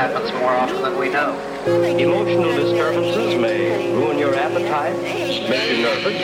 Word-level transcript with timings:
and 0.00 0.12
probably 0.12 0.30
happens 0.30 0.32
more 0.40 0.52
often 0.52 0.82
than 0.82 0.98
we 0.98 1.08
know. 1.10 1.36
Emotional 1.98 2.56
disturbances 2.56 3.36
may 3.36 3.92
ruin 3.92 4.18
your 4.18 4.34
appetite, 4.34 4.96
make 5.02 5.70
you 5.70 5.82
nervous. 5.82 6.16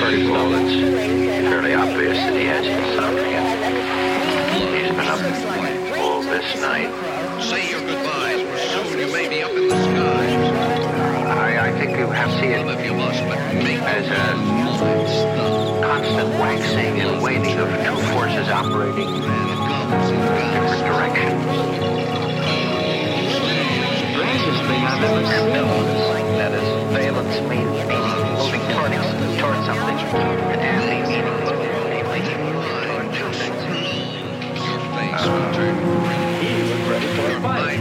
First 0.00 0.22
of 0.22 0.30
all, 0.30 0.54
it's 0.54 1.48
fairly 1.48 1.74
obvious 1.74 2.16
that 2.16 2.32
he 2.32 2.44
has 2.46 2.66
insomnia. 2.66 3.42
He's 4.54 4.90
been 4.90 5.00
up 5.00 5.98
all 5.98 6.22
this 6.22 6.60
night. 6.60 6.90
Say 7.42 7.70
your 7.70 7.80
goodbyes, 7.80 8.40
for 8.40 8.58
soon 8.58 8.98
you 8.98 9.12
may 9.12 9.28
be 9.28 9.42
up 9.42 9.50
in 9.50 9.68
the 9.68 9.76
skies. 9.76 10.32
I, 11.28 11.68
I 11.68 11.78
think 11.78 11.98
you 11.98 12.06
have 12.06 12.30
to 12.30 12.38
see 12.40 12.46
it 12.46 12.66
If 12.66 12.84
you 12.84 12.94
must, 12.94 13.20
but 13.24 13.38
make 13.54 13.82
as 13.82 14.06
a 14.08 15.82
constant 15.84 16.28
waxing 16.40 17.00
and 17.00 17.22
waning 17.22 17.58
of 17.58 17.68
two 17.84 17.96
forces 18.14 18.48
operating 18.48 19.08
in 19.08 19.20
different 20.52 20.86
directions. 20.86 21.92
Strangest 24.32 24.64
thing 24.64 24.80
I've 24.80 25.02
ever 25.04 25.24
seen. 25.28 25.52
That 26.40 26.52
is, 26.54 26.64
valence 26.88 27.36
meaning, 27.52 27.68
meaning 27.84 28.16
moving 28.32 28.64
towards, 28.72 28.96
toward 29.36 29.60
something, 29.68 29.98
and 30.48 30.60
anti 30.72 31.04
meaning 31.04 31.36
namely 31.92 32.20
toward 32.88 33.12
two 33.12 33.28
things. 33.36 33.60
your 34.56 34.80
face 34.96 35.20
will 35.28 35.52
turn 35.52 35.76
He 36.40 36.52
was 36.64 36.80
ready 36.88 37.08
for 37.12 37.28
a 37.28 37.40
fight. 37.44 37.80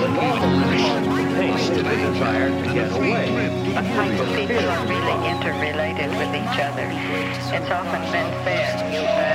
The 0.00 0.08
normal 0.08 0.52
response 0.72 1.04
to 1.04 1.20
pain 1.36 1.54
is 1.60 1.68
a 1.68 1.82
desire 1.84 2.48
to 2.48 2.68
get 2.72 2.88
away. 2.96 3.28
A 3.76 3.84
type 3.92 4.20
of 4.20 4.28
People 4.28 4.56
fear. 4.56 4.68
are 4.70 4.86
really 4.88 5.20
interrelated 5.28 6.10
with 6.16 6.32
each 6.32 6.58
other. 6.64 6.88
It's 6.88 7.70
often 7.70 8.00
been 8.10 8.32
said 8.44 9.29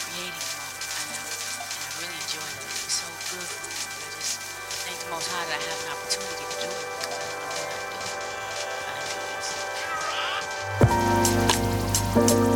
creating 0.00 0.32
a 0.32 0.54
moment. 0.56 0.80
I 0.96 1.04
know, 1.12 1.24
and 1.28 1.80
I 1.84 1.90
really 2.00 2.18
enjoy 2.24 2.48
it. 2.48 2.60
It's 2.64 2.96
so 2.96 3.08
good. 3.32 3.44
I 3.44 4.08
just 4.16 4.40
thank 4.88 4.96
the 5.04 5.10
Most 5.12 5.28
High 5.28 5.46
that 5.46 5.60
I 5.60 5.66
have 5.68 5.80
an 5.84 5.90
opportunity 5.92 6.44
to 6.48 6.56
do 6.64 6.68
it 6.72 6.88
because 6.88 7.20
uh, 7.20 7.60
I 8.88 8.92
don't 8.96 9.10
know 9.12 9.20
what 9.20 9.36
anyways. 9.36 9.48
So 12.44 12.49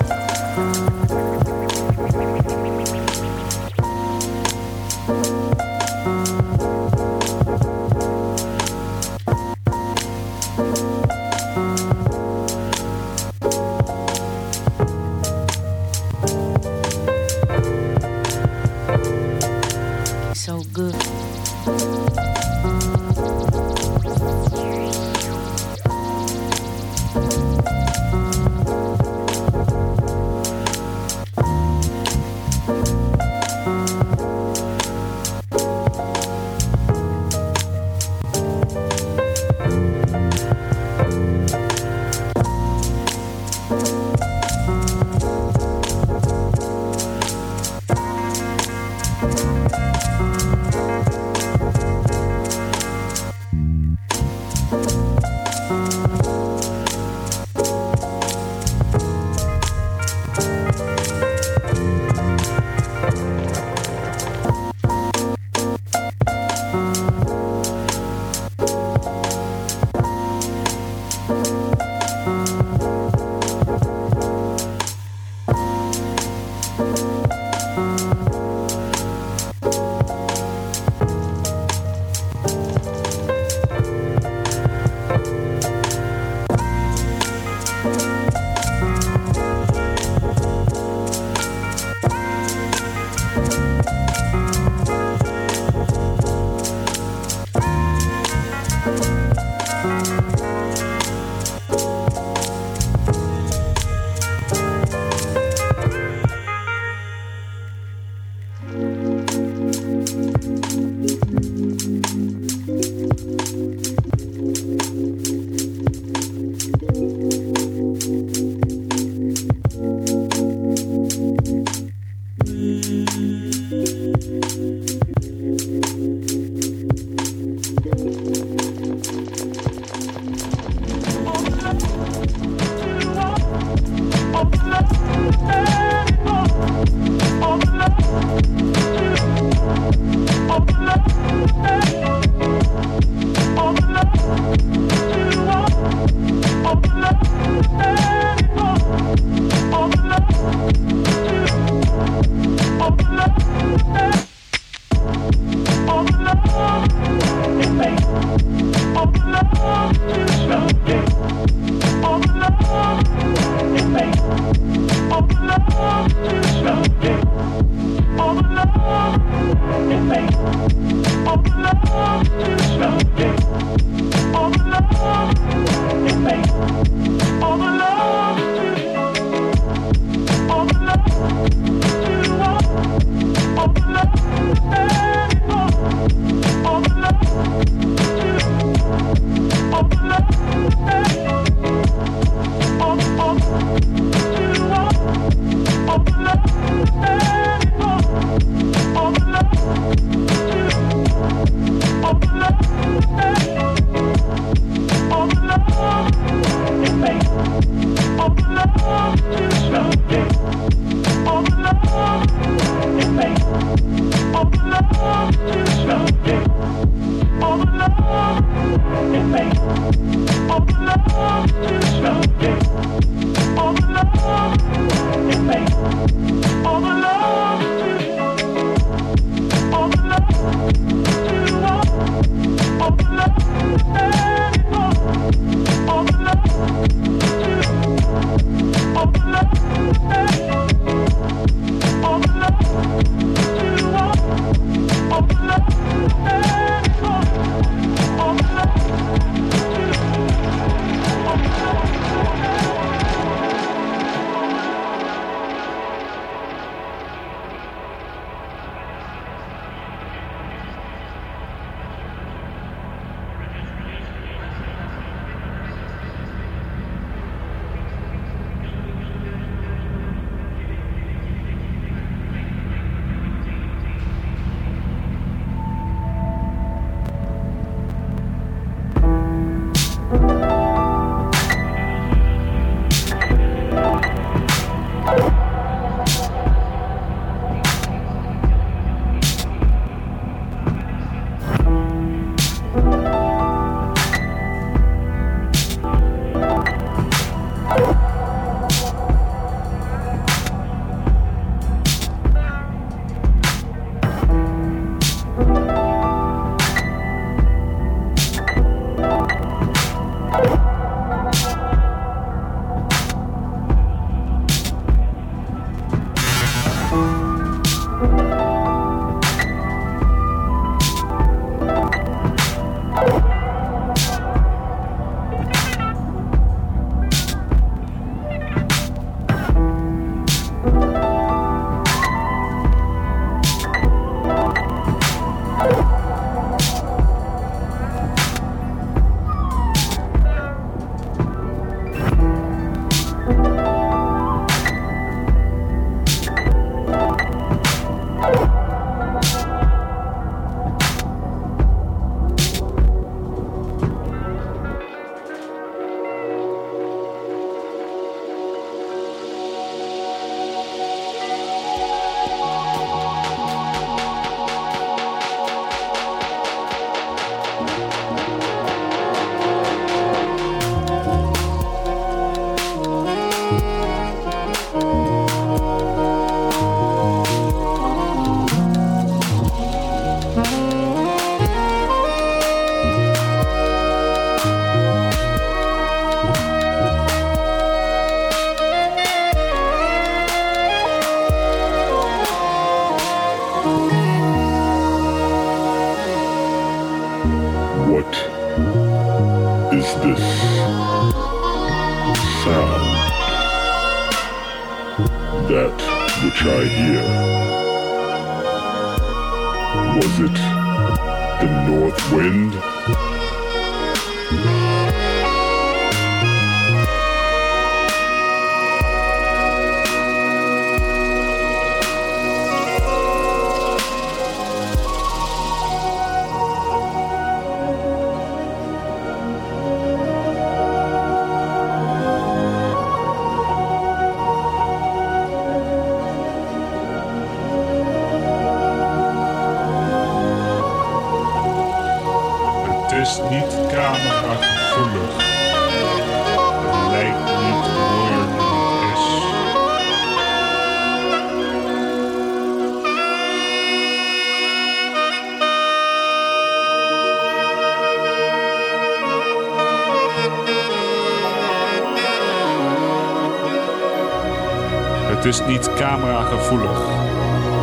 is 465.40 465.46
niet 465.46 465.74
camera 465.74 466.22
gevoelig. 466.22 466.88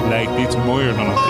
Lijkt 0.07 0.37
niet 0.37 0.65
mooier 0.65 0.95
dan 0.95 1.09
het 1.09 1.20